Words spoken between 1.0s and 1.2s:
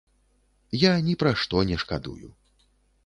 ні